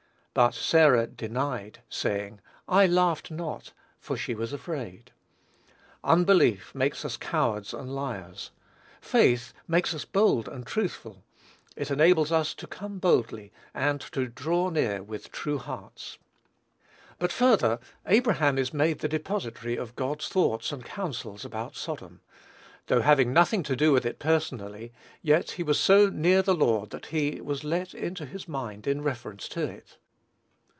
"But 0.33 0.53
Sarah 0.53 1.07
denied, 1.07 1.81
saying, 1.89 2.39
I 2.65 2.87
laughed 2.87 3.31
not; 3.31 3.73
for 3.99 4.15
she 4.15 4.33
was 4.33 4.53
afraid." 4.53 5.11
Unbelief 6.05 6.73
makes 6.73 7.03
us 7.03 7.17
cowards 7.17 7.73
and 7.73 7.93
liars; 7.93 8.51
faith 9.01 9.51
makes 9.67 9.93
us 9.93 10.05
bold 10.05 10.47
and 10.47 10.65
truthful. 10.65 11.21
It 11.75 11.91
enables 11.91 12.31
us 12.31 12.53
to 12.53 12.65
"come 12.67 12.97
boldly," 12.97 13.51
and 13.73 13.99
to 14.13 14.27
"draw 14.29 14.69
near 14.69 15.03
with 15.03 15.33
true 15.33 15.57
hearts." 15.57 16.17
But, 17.19 17.33
further, 17.33 17.81
Abraham 18.05 18.57
is 18.57 18.73
made 18.73 18.99
the 18.99 19.09
depositary 19.09 19.75
of 19.75 19.97
God's 19.97 20.29
thoughts 20.29 20.71
and 20.71 20.85
counsels 20.85 21.43
about 21.43 21.75
Sodom. 21.75 22.21
Though 22.87 23.01
having 23.01 23.33
nothing 23.33 23.63
to 23.63 23.75
do 23.75 23.91
with 23.91 24.05
it 24.05 24.17
personally, 24.17 24.93
yet 25.21 25.51
he 25.51 25.63
was 25.63 25.77
so 25.77 26.09
near 26.09 26.41
the 26.41 26.55
Lord 26.55 26.91
that 26.91 27.07
he 27.07 27.41
was 27.41 27.65
let 27.65 27.93
into 27.93 28.25
his 28.25 28.47
mind 28.47 28.87
in 28.87 29.01
reference 29.01 29.49
to 29.49 29.63
it. 29.65 29.97